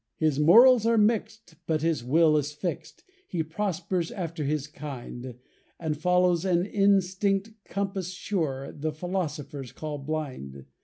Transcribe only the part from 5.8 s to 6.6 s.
follows